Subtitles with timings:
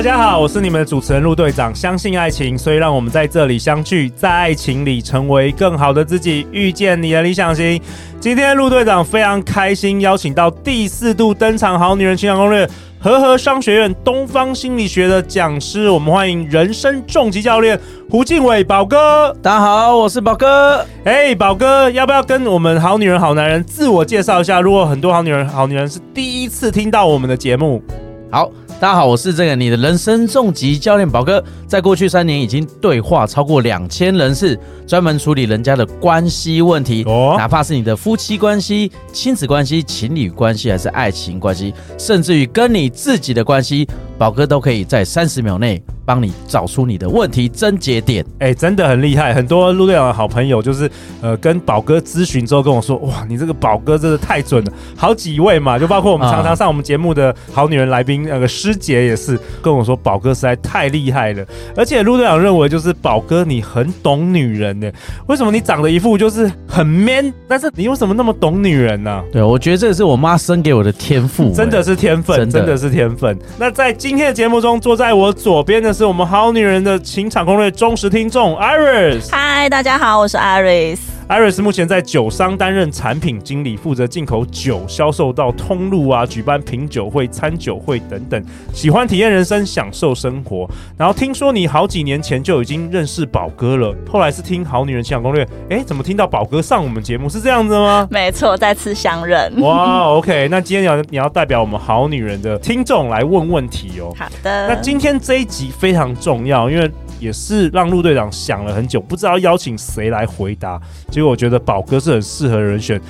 [0.00, 1.74] 大家好，我是你们的主持人陆队长。
[1.74, 7.78] 相信爱情，所以让我们在这里相聚，在爱情里成为更好的自己，遇见你的理想型。
[8.18, 12.66] 今天陆队长非常开心，邀请到第四度登场《好女人情感攻略》
[12.98, 19.36] 和合商学院东方心理学的讲师，我们欢迎人生重疾教练胡敬伟宝哥。
[19.42, 20.82] 大家好，我是宝哥。
[21.04, 24.62] 哎，宝哥，要不要跟我们好女人好男人自我介绍一下？
[24.62, 27.82] 如果很多好女人好女人是第一次听到我们的节目，
[28.30, 28.50] 好。
[28.80, 43.86] 大家好，我是这个你的人生重疾教练宝哥，在过去三年已经对话超过两千人次，专门处理人家的关系问题，哦，哪怕是你的夫妻关系、亲子关系、情侣关系，还是爱情关系，甚至于跟你自己的关系，
[44.20, 45.82] 宝哥都可以在三十秒内。
[46.02, 49.32] 帮你找出你的问题症结点，哎、欸，真的很厉害。
[49.32, 50.90] 很多陆队长的好朋友就是，
[51.20, 54.72] 呃，跟宝哥咨询之后跟我说，哇，你这个宝哥真的太准了。
[54.96, 61.46] 好几位嘛，就包括我们常常上我们节目的好女人来宾，那个师姐也是跟我说，宝哥实在太厉害了。
[61.76, 64.90] 而且陆队长认为，就是宝哥你很懂女人呢。
[65.28, 69.24] 为什么你长得一副就是很 man，但是你为什么那么懂女人呢、啊？
[69.30, 73.38] 对，我觉得这个是我妈生给我的天赋，真的是天分，真的，真的是天分。
[73.56, 79.30] 那在今今天的节目中，坐在我左边的是我们好女人的情场攻略忠实听众 Iris。
[79.30, 80.98] 嗨，大家好，我是 Iris。
[81.30, 88.44] Iris 目前在酒商担任产品经理，负责进口酒销售到通路啊，举办品酒会、餐酒会等等。
[88.74, 90.68] 喜欢体验人生，享受生活。
[90.98, 98.08] 然后听说你好几年前就已经认识宝哥了，后来是听好女人情场攻略，哎，怎么听到宝哥上我们节目是这样子吗？
[98.10, 99.52] 没错，再次相认。
[99.60, 104.12] 哇，OK，那今天你要你要代表我们好女人的听众来问问题哦。
[104.18, 104.66] 好的。
[104.66, 106.90] 那今天这一集非常重要，因为。
[107.20, 110.80] 也是让陆队长想了很久，不知道邀请谁来回答。
[111.10, 113.00] 结果我觉得宝哥是很适合人选。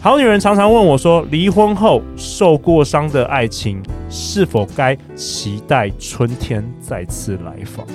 [0.00, 7.86] 好女人常常问我说：离婚后受过伤的爱情，是否该期待春天再次来访？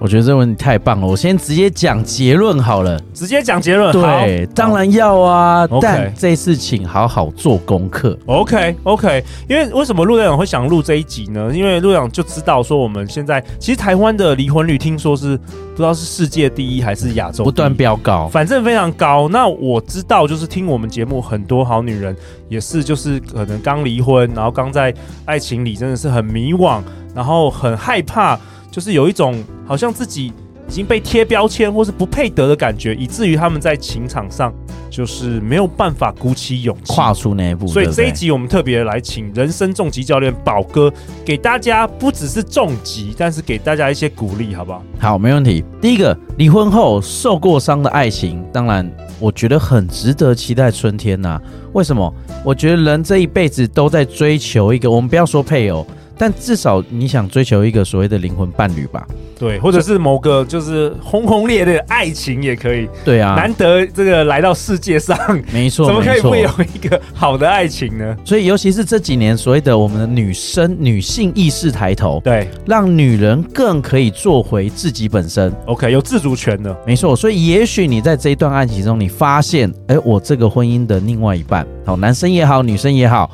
[0.00, 2.98] 我觉得这问题太棒了，我先直接讲结论好了。
[3.12, 5.68] 直接讲结论，对，当然要啊。
[5.80, 8.18] 但这次请好好做功课。
[8.24, 11.50] OK OK，因为为什么陆队长会想录这一集呢？
[11.54, 19.28] 因为陆队长就知道说我们现在其实台湾的离婚率听说是不知道是世界第一还是亚洲，不断飙高，反正非常高。
[19.28, 22.16] 那我知道就是听我们节目很多好女人
[22.48, 24.94] 也是就是可能刚离婚，然后刚在
[25.26, 26.80] 爱情里真的是很迷惘，
[27.14, 28.40] 然后很害怕。
[28.70, 30.32] 就是有一种好像自己
[30.68, 34.54] 已经被贴标签或是不配得的感觉，以至于他们在情场上
[34.88, 37.66] 就是没有办法鼓起勇气跨出那一步。
[37.66, 40.92] 所以这一集我们特别来请人生重疾教练宝哥
[41.24, 44.82] 给大家不只是重疾，但是给大家一些鼓励，好不好？
[45.00, 45.64] 好，没问题。
[45.80, 48.88] 第一个，离婚后受过伤的爱情，当然
[49.18, 51.42] 我觉得很值得期待春天呐、啊。
[51.72, 52.12] 为什么？
[52.44, 55.84] 我觉得人这一辈子都在追求一个，我们不要说配偶。
[56.20, 59.06] 但至少你想追求一个所谓的灵魂伴侣吧？
[59.38, 62.86] 对，或者是某个就是轰轰烈烈的爱情也可以。
[63.02, 65.16] 对啊，难得这个来到世界上，
[65.50, 68.14] 没错，怎么可以会有一个好的爱情呢？
[68.22, 75.50] 所以，尤其是这几年所谓的我们的女生女性意识抬头，对，让女人更可以做回自己本身。
[75.64, 77.16] OK，有自主权的，没错。
[77.16, 83.30] 所以，也许你在这一段爱情中，你发现，哎，我这个婚姻的另外一半，好，男生也好，女生也好。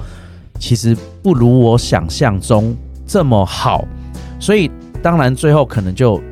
[0.58, 2.72] 其实不如我想象中
[3.04, 3.84] 这么好，
[4.38, 4.70] 所以
[5.02, 6.22] 当然最后可能就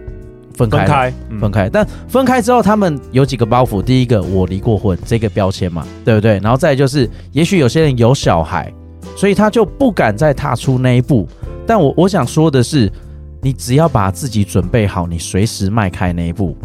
[0.57, 1.69] 分开，分开，嗯、分开。
[1.69, 6.39] 但分开之后，他们有几个包袱：第一个，我离过婚这个标签嘛，对不对？
[6.39, 8.73] 然后再就是，也许有些人有小孩，
[9.17, 11.27] 所以他就不敢再踏出那一步。
[11.67, 12.89] 但我我想说的是，
[13.43, 16.57] 你只要把自己准备好，你随时迈开那一步。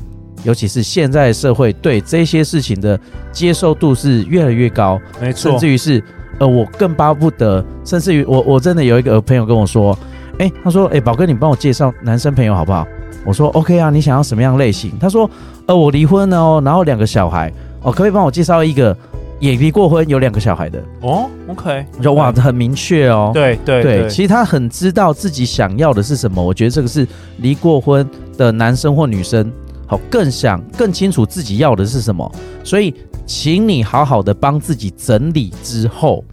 [0.44, 2.98] 尤其是现在社会对这些事情的
[3.32, 6.04] 接受度是越来越高，没错，甚至于是。
[6.40, 9.98] 呃，我更巴不得，甚至于我，我真的有一个朋友跟我说，
[10.40, 12.88] 哎、欸，他说，哎、欸，宝哥，你帮我介绍男生朋友好不好？
[13.26, 14.94] 我说，OK 啊，你想要什么样类型？
[15.00, 15.30] 他说，
[15.66, 17.52] 呃，我离婚了哦，然后两个小孩，
[17.82, 18.96] 哦，可不可以帮我介绍一个
[19.40, 20.82] 也离过婚、有两个小孩的？
[21.02, 26.42] 哦，OK，你说哇，很明确哦，对对对，其实他很知道自己想要的是什么。
[26.42, 27.06] 我觉得这个是
[27.40, 29.52] 离过婚的男生或女生，
[29.86, 32.32] 好，更想更清楚自己要的是什么，
[32.64, 32.96] 所以。
[33.30, 36.26] 请你好好的帮自己整理之后，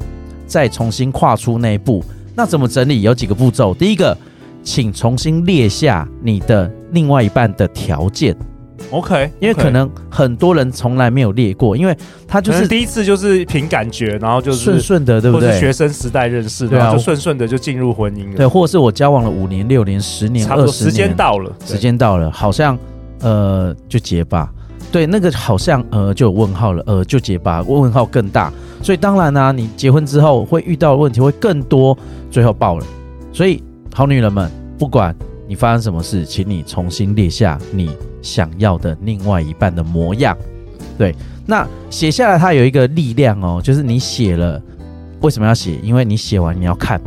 [0.47, 2.03] 再重新跨出那一步。
[2.35, 3.03] 那怎么整理？
[3.03, 3.75] 有几个步骤。
[3.75, 4.17] 第一个，
[4.63, 8.35] 请重新列下你的另外一半的条件。
[8.91, 11.95] OK，因为可能很多人从来没有列过，因为
[12.27, 15.61] 他就是第一次就是凭感觉，然后就是顺顺的，对不对？
[15.61, 18.37] 学生时代认识，然后就顺顺的就进入婚姻了。
[18.37, 22.79] 对，或者是我交往了五年、六年、十年、差不多，时间到了，时间到了，好像
[23.21, 24.51] 呃就结吧。
[24.93, 28.53] 对，那个好像呃就有问号了，呃就结吧，问号更大。
[28.83, 31.97] 所以当然呢、你结婚之后会遇到的问题会更多，
[32.31, 32.87] 最后爆了。
[33.33, 33.63] 所以
[33.93, 35.15] 好女人们，不管
[35.49, 37.91] 你发生什么事，请你重新列下你
[38.23, 40.37] 想要的另外一半的模样。
[40.97, 44.61] 对，那写下来它有一个力量哦，就是你写了，
[45.21, 45.79] 为什么要写？
[45.83, 47.01] 因为你写完你要看，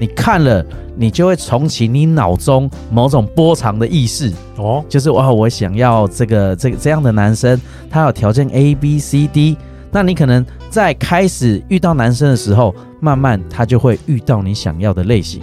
[0.00, 0.64] 你看了，
[1.00, 7.58] 你就会重启你脑中某种波长的意识哦，就是哇，我想要这个这个这样的男生，
[7.88, 9.56] 他有条件 A B C D。
[9.90, 15.40] 那你可能在开始遇到男生的时候，慢慢他就会遇到你想要的类型。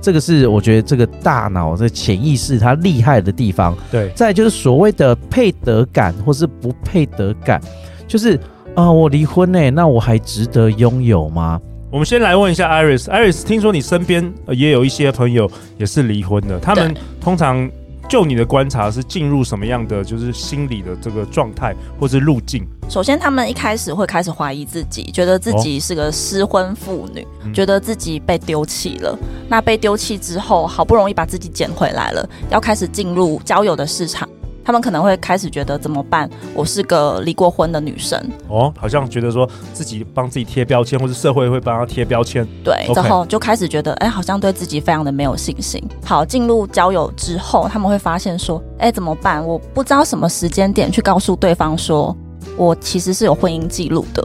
[0.00, 3.76] 这个是我觉得这个大脑的潜意识它厉害的地方。
[3.90, 7.60] 对，再就是所谓的配得感或是不配得感，
[8.06, 8.36] 就是
[8.76, 11.60] 啊、呃，我离婚呢，那我还值得拥有吗？
[11.90, 17.70] 我们先来问一下 Iris，Iris，听说你身边也有一些朋友也是离婚的，他们通常。
[18.08, 22.66] 就你的观察，是进入什么样的就是心理的这个状态，或是路径？
[22.88, 29.14] 首先，他们一开始会开始怀疑自己，觉得自己是个失婚妇女，哦、觉得自己被丢弃了。
[29.20, 34.26] 嗯、那被丢弃之后，好不容易把自己捡回来了，要开始进入交友的市场。
[34.68, 36.28] 他们可能会开始觉得怎么办？
[36.52, 42.46] 我是个离过婚的女生哦，好像觉得说自己帮自己贴标签，或者社会会帮他贴标签。
[42.62, 45.82] 对，然后就开始觉得，哎，好像对自己非常的没有信心。
[46.04, 49.42] 好，进入交友之后，他们会发现说，哎，怎么办？
[49.42, 52.14] 我不知道什么时间点去告诉对方说，
[52.54, 54.22] 我其实是有婚姻记录的。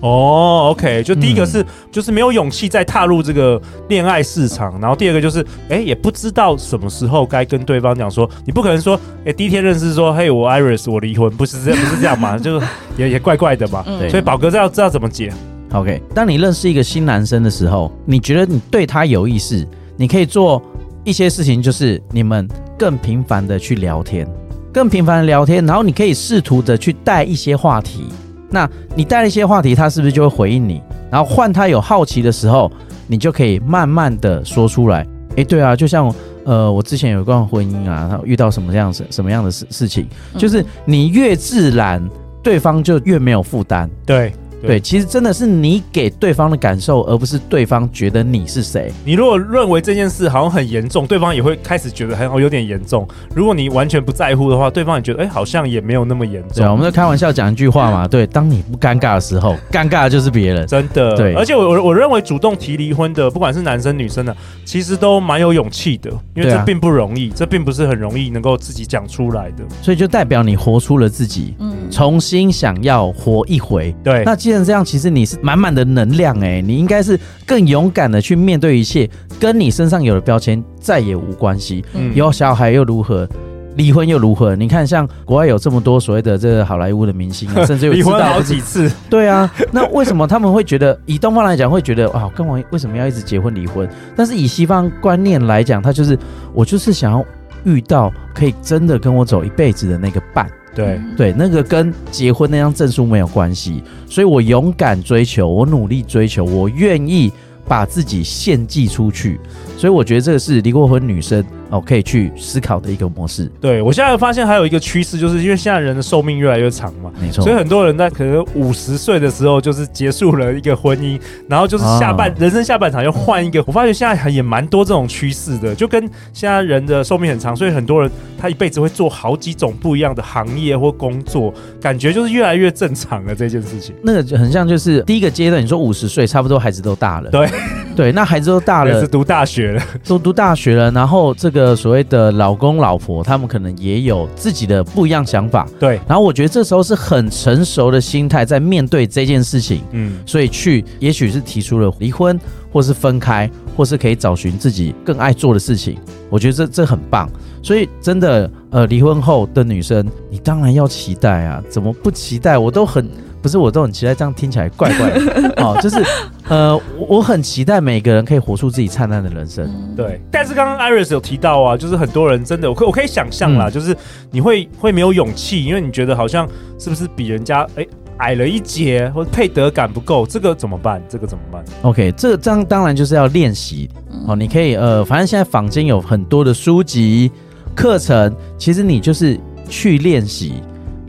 [0.00, 12.60] 哦，OK，就第一个是、嗯、就是没有勇气再踏入这个恋爱市场，然后第二个就是哎也不知道什么时候该跟对方讲说，你不可能说哎第一天认识说嘿我 Iris 我离婚，不是这不是这样嘛， 就
[12.96, 15.32] 也也怪怪的嘛，对，所以宝哥知道知道怎么解。
[15.72, 19.66] OK，当你认识一个新男生的时候，你觉得你对他有意思，
[19.96, 20.62] 你可以做
[21.04, 22.46] 一些事情，就是你们
[22.78, 24.28] 更频繁的去聊天，
[24.72, 28.04] 更频繁的聊天，然后你可以试图的去带一些话题。
[28.50, 30.80] 那你带了一些话题，他是不是就会回应你？
[31.10, 32.70] 然后换他有好奇的时候，
[33.06, 35.06] 你就可以慢慢的说出来。
[35.36, 36.12] 诶，对啊，就像
[36.44, 40.06] 呃，我之前有一段婚姻啊，他遇到什么样子什么样的事事情，
[40.38, 42.02] 就是你越自然，
[42.42, 43.90] 对方就越没有负担。
[44.04, 44.32] 对。
[44.62, 48.92] 对，其实真的是你给对方的感受，而不是对方觉得你是谁。
[49.04, 53.06] 你如果认为这件事好像很严重，对方也会开始觉得很好有点严重。
[53.34, 56.64] 如果你完全不在乎的话，对方也觉得哎，好像也没有那么严重。
[56.64, 60.66] 对，我们在开玩笑讲一句话嘛，对，当你不尴尬的时候，尴尬的就是别人。
[60.66, 61.34] 真的，对。
[61.34, 69.64] 而且我我我认为主动提离婚的，不管是男生女生的，其实都蛮有勇气的，因为这并不容易，这并不是很容易能够自己讲出来的。
[69.82, 73.94] 所以就代表你活出了自己，嗯，重新想要活一回。
[74.02, 75.36] 对，那既然这样，其实你是。
[75.42, 79.10] 满满的能量哎，你应该是更勇敢的去面对一切，
[79.40, 81.84] 跟你身上有的标签再也无关系。
[81.94, 83.28] 嗯，有小孩又如何？
[83.74, 84.54] 离婚又如何？
[84.54, 88.88] 你看，像国外有这么多所谓的这个好莱坞的明星啊， 甚至有离婚好几次。
[89.10, 93.88] 对啊，那为什么他们会觉得以东方来讲会觉得啊，跟我为什么要一直结婚离婚？
[94.14, 96.16] 但是以西方观念来讲，他就是
[96.54, 97.24] 我就是想要
[97.64, 100.48] 遇到可以真的跟我走一辈子的那个伴。
[100.76, 107.32] 对对，那个跟结婚那张证书没有关系，所以我勇敢追求，我努力追求，我愿意
[107.66, 109.40] 把自己献祭出去，
[109.78, 111.42] 所以我觉得这个是离过婚女生。
[111.70, 113.50] 哦，可以去思考的一个模式。
[113.60, 117.42] 对，我现在发现还有一个趋势，就是因为现在人的寿命越来越长嘛，没错。
[117.42, 123.62] 所以很多人在可能五十岁的时候就是结束了一个婚姻，然后就是下半、哦、人生下半场又换一个。
[123.66, 126.00] 我发觉现在也蛮多这种趋势的，就跟
[126.32, 128.08] 现在人的寿命很长，所以很多人
[128.38, 133.92] 他一辈子会做好几种不一样的行业或工作，感觉就是越来越正常了这件事情。
[134.02, 137.48] 那个就很像就是第一个阶段，你说五十岁差不多孩子都大了，对
[137.96, 141.55] 对，那孩子都大了，是读大学了，都读大学了，然后这个。
[141.56, 145.98] 个所谓的老公老婆，他们可能也有自己的不一样想法，对。
[146.06, 152.38] 然后我觉得这时候是很成熟的心态在面对这件事情，嗯，所以去也许是提出了离婚，
[152.70, 155.96] 或是分开，或是可以找寻自己更爱做的事情。
[156.28, 157.28] 我觉得这这很棒。
[157.62, 162.58] 所以真的，呃，离婚后的女生，你当然要期待啊，怎么不期待？
[162.58, 163.08] 我都很。
[163.46, 165.78] 不是，我都很期待，这样听起来怪怪的 哦。
[165.80, 166.02] 就是，
[166.48, 166.76] 呃，
[167.08, 169.70] 我很期待每个人可以活出自己灿烂的人生。
[169.96, 173.96] 对，但是刚刚 Iris 有提到啊，就是很多人真的，我可我可以想象啦，嗯、就是
[174.32, 177.86] 你会会没有勇气，因为你觉得好像是不是比人家哎
[178.16, 181.00] 矮了一截，或者配得感不够，这个怎么办？
[181.08, 183.88] 这个怎么办？OK，这个这样当然就是要练习
[184.26, 184.34] 哦。
[184.34, 187.30] 你可以呃，反正现在坊间有很多的书籍
[187.76, 189.38] 课程，其实你就是。
[189.68, 190.62] 去练习，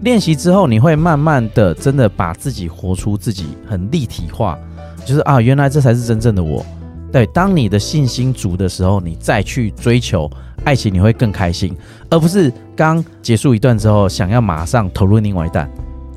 [0.07, 4.57] 练习之后，你会慢慢的真的把自己活出自己很立体化，
[5.05, 6.65] 就是啊，原来这才是真正的我。
[7.11, 10.31] 对，当你的信心足的时候，你再去追求
[10.63, 11.75] 爱情，你会更开心，
[12.09, 15.69] 而不是刚结束一段之后，想要马上投入另外一段。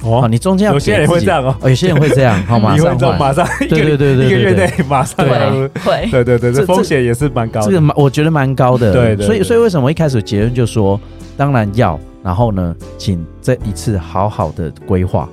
[0.03, 5.27] 哦，你中间有些人会这样哦，有些人 会这样，好，马上 马上，对对对对，一个月内马上
[5.85, 10.99] 会，对对对，这风险也是蛮高的，这个蛮我觉得蛮高的，对对，所以所以为什么一开始结论就说，
[11.37, 15.29] 当然要，然后呢，请这一次好好的规划，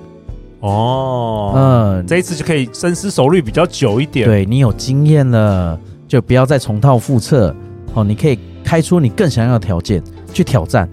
[0.62, 7.54] 哦，嗯，这一次就可以深思熟虑比较久一点，对你有经验了，就不要再重蹈覆辙，
[7.94, 10.04] 哦，你可以开出你更想要的条件
[10.34, 10.90] 去挑战，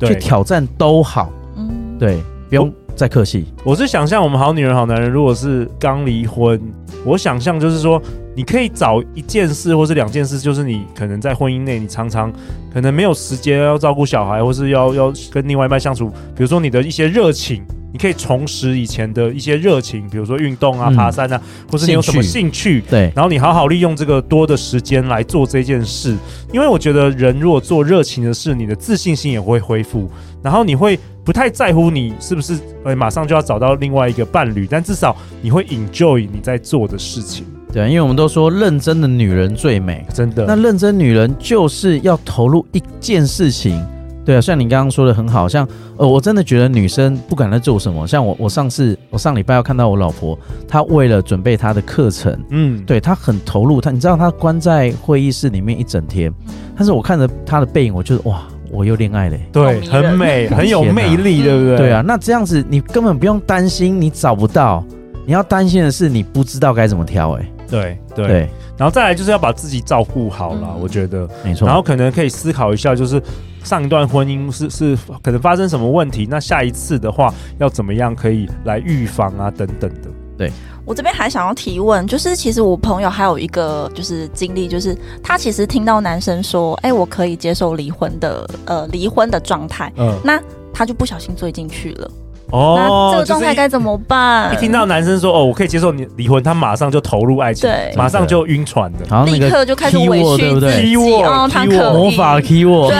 [0.00, 2.72] 去挑战都好，嗯，对，不用。
[2.98, 6.60] 再客气，我是想象我们好女人好男人，如果是刚离婚，
[7.04, 8.02] 我想象就是说，
[8.38, 12.32] 你可以找一件事或是两件事，就是你可能在婚姻内，你常常
[12.72, 17.64] 可能没有时间要照顾小孩，或是要要跟另外一半相处，比如说你的一些热情。
[17.90, 21.40] 你可以重拾以前的一些热情，比如说运动啊、爬山啊，
[21.72, 26.14] 或是你有什么兴趣，对，然后你好好利用这个多的时间来做这件事。
[26.52, 30.06] 因为我觉得人如果做热情的事，你的自信心也会恢复，
[30.42, 37.46] 然后你会不太在乎你是不是呃马上就要找到另外一个伴侣，但至少你会 enjoy 你在做的事情。
[37.72, 40.44] 对，因为我们都说认真的女人最美，真的。
[40.46, 43.84] 那认真女人就是要投入一件事情。
[44.24, 56.30] 对啊，像你刚刚说的很好，像呃，我真的觉得女生不管在做什么，像我，我上次我上礼拜要看到我老婆，她为了准备她的课程，嗯，对她很投入，她你知道她关在会议室里面一整天，
[56.76, 61.76] 但是我看着她的背影，我觉得哇，我又恋爱了，对，很美， 很有魅力，对不对？
[61.78, 64.84] 对啊，那这样子你根本不用担心你找不到，
[65.24, 73.22] 你要担心的是你不知道该怎么挑，哎，对对，然后再来就是要把自己照顾好了，我觉得没错，然后可能可以思考一下，就是。
[73.64, 76.26] 上一段婚姻是是可能发生什么问题？
[76.30, 79.50] 那下一次的话要怎么样可以来预防啊？
[79.50, 80.08] 等等的。
[80.38, 80.50] 对，
[80.86, 90.40] 我这边还想要提问，就是其实我朋友还有一个就是经历，就是他其实听到男生说：“哎、欸，我可以接受离婚的呃离婚的状态。”嗯，那
[90.72, 92.10] 他就不小心追进去了。
[92.50, 94.52] 哦，那这个状态该怎么办？
[94.54, 102.92] 一听到男生说哦，我可以接受你离婚，他马上就投入爱情，对，马上就晕船的，立刻就开始委屈自己，哦，他可魔法 keyword，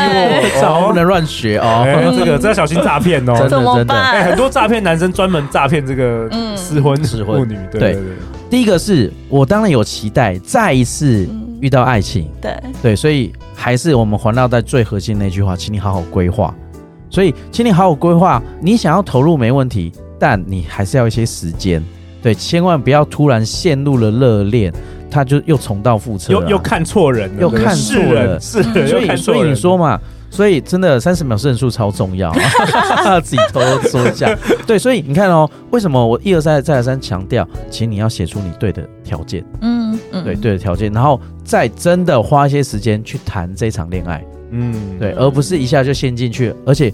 [0.86, 1.84] 不能乱学哦。
[2.18, 4.12] 这个这要小心诈骗哦， 怎么办？
[4.12, 7.38] 哎，很多诈骗男生专门诈骗这个失婚失婚。
[7.38, 8.02] 妇女，对对对。
[8.50, 11.28] 第一个是我当然有期待再一次
[11.60, 12.54] 遇到爱情，对。
[12.82, 16.54] 对，所以还是我们环绕在最核心那句话，请你好好规划。
[17.10, 18.42] 所以，请你好好规划。
[18.60, 21.82] 你想要投入没问题，但你还是要一些时间。
[22.20, 24.72] 对，千万不要突然陷入了热恋，
[25.10, 29.98] 他就又重蹈覆辙，又又看错人了，又看错了，是人，所以所以你说嘛，
[30.30, 32.32] 所以真的三十秒胜数超重要，
[33.22, 34.36] 自己偷偷说一下。
[34.66, 44.24] 对，所以你看哦，为什么我一而再再而三强调，请你要写出你对的条件，嗯嗯，对对的条件，然后再真的花一些时间去谈这场恋爱。
[44.50, 46.54] 嗯，对，而不是一下就陷进去。
[46.64, 46.92] 而且，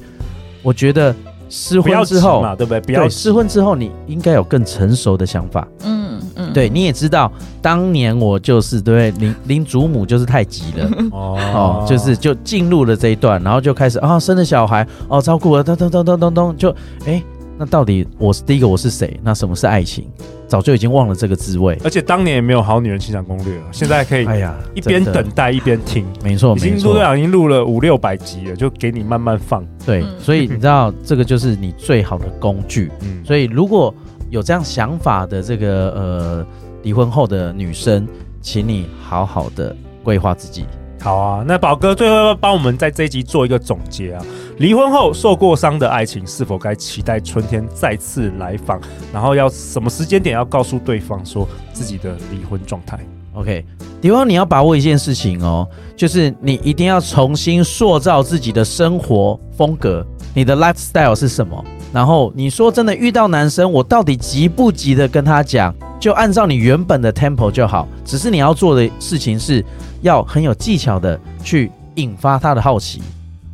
[0.63, 1.15] 我觉得
[1.49, 2.81] 失婚之后嘛，对不对？
[2.81, 5.67] 不要对，失婚之后，你应该有更成熟的想法。
[5.85, 9.27] 嗯嗯，对，你也知道，当年我就是对不对？
[9.27, 16.75] 林林祖母就是太急了 哦，哦，就是就进入了这一段，然后就开始啊、哦，生了小孩哦，照顾了，咚咚咚咚咚咚，就
[17.07, 17.23] 哎。
[17.57, 19.17] 那到底我是第一个我是谁？
[19.23, 20.05] 那什么是爱情？
[20.49, 21.79] 早就已经忘了这个滋味。
[21.85, 26.05] 而且当年也没有好女人情场攻略了，现在可以哎呀，一边等待一边听。
[26.25, 26.75] 没错，已经。
[26.83, 29.65] 陆队长已经录了五六百集了，就给你慢慢放。
[29.87, 32.91] 对，所以你知道这个就是你最好的工具。
[33.03, 33.95] 嗯，所以如果
[34.35, 36.47] 有这样想法的这个呃
[36.83, 38.05] 离婚后的女生，
[38.43, 40.67] 请你好好的规划自己。
[41.01, 44.25] 好啊，那宝哥最后要帮我们在这一集做一个总结啊。
[44.59, 48.81] 离婚后受过伤的爱情，是否该期待春天再次来访？
[49.13, 52.99] 然后要什么时间点要告诉对方说自己的离婚状态
[53.35, 53.65] ？OK，
[54.03, 55.65] 离婚你要把握一件事情哦，
[55.97, 61.65] 就是你一定要重新塑造自己的生活风格，你的 lifestyle 是什么？
[61.95, 65.73] 然后你说真的遇到男生，我到底急不急的跟他讲？
[66.01, 69.65] 就按照你原本的 tempo 就好，只是你要做的事情是
[70.03, 73.01] 要很有技巧的去引发他的好奇，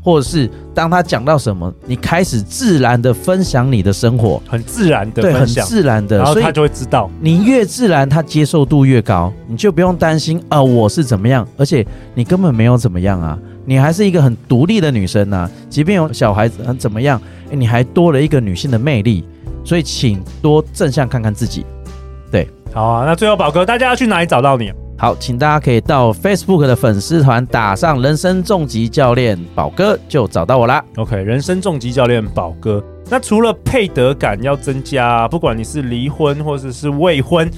[0.03, 7.11] 或者是当他讲到什么，你开始自然的分享你的生活，很自然的分享，很自然的，然后他就会知道。
[7.21, 17.21] 你越自然，他接受度越高，你就不用担心啊、呃，我是怎么样，而且你根本没有怎么样啊，你还是一个很独立的女生啊，即便有小孩子很怎么样，
[17.51, 19.25] 你还多了一个女性的魅力，
[19.65, 21.65] 所以请多正向看看自己。
[22.31, 24.73] 对，好啊，那最后宝哥，大家要去哪里找到你？
[24.97, 30.85] 好，请大家可以到 Facebook 的粉丝团打上“人生重疾教练宝哥”，就找到我啦。
[30.97, 32.85] OK，人生重疾教练宝哥。
[33.09, 37.51] 那除了配得感要增加，不管你是离婚或者是未婚。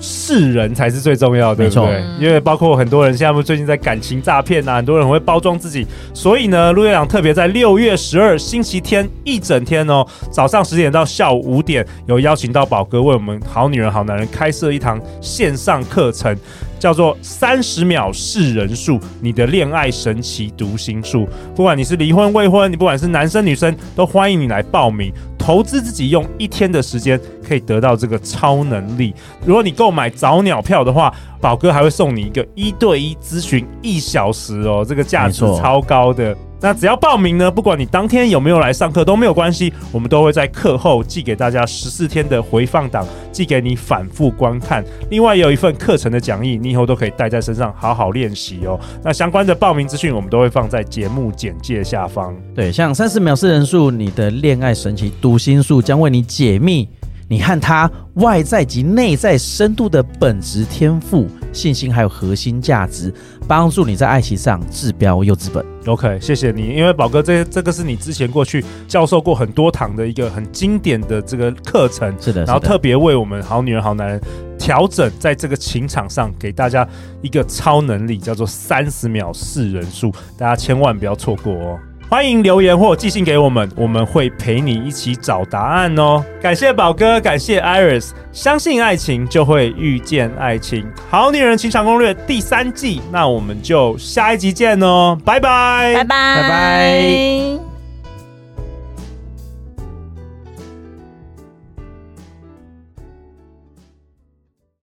[0.00, 2.04] 识人才是最重要的，对。
[2.18, 16.36] 因为包括很多人现在不最近在感情诈骗啊，很多人会包装自己，所以呢，陆队长特别在六月十二星期天一整天哦，早上十点到下午五点，有邀请到宝哥为我们好女人好男人开设一堂线上课程。
[16.78, 21.26] 叫做三十秒是人术，你的恋爱神奇读心术。
[21.54, 25.10] 不管你是离婚未婚，你不管是男生女生，都欢迎你来报名。
[25.46, 29.14] 投资自己用一天的时间，可以得到这个超能力。
[29.44, 36.36] 如果你购买早鸟票的话，宝哥还会送你一个一对一咨询一小时哦，这个价值超高的。
[36.66, 44.84] 那只要报名呢，不管你当天有没有来上课都没有关系，我们都会在课后寄给大家十四天的回放档，寄给你反复观看。
[45.08, 48.76] 另外有一份课程的讲义，你以后都可以带在身上好好练习哦。
[49.04, 52.34] 那相关的报名资讯我们都会放在节目简介下方。
[52.52, 56.88] 对，像三十秒识人数，你的恋爱神奇读心术将为你解密
[57.28, 63.12] 你和他外在及内在深度的本质天赋、信心还有核心价值。
[63.48, 65.64] 帮助你在爱情上治标又治本。
[65.86, 74.20] OK，谢谢你，因为宝哥这这个是你之前过去教授过很多堂的一个很经典的这个课程，是的，然后特别为我们好女人好男人
[74.58, 76.84] 调整在这个情场上，给大家
[77.22, 81.78] 一个超能力，叫做三十秒四人数，大家千万不要错过哦。
[82.08, 86.24] 欢迎留言或寄信给我们，我们会陪你一起找答案哦。
[86.40, 90.86] 感谢宝哥，感谢 Iris，相信爱情就会遇见爱情。
[91.10, 97.65] 好女人情场攻略第三季，那我们就下一集见哦，拜拜，拜拜，拜拜。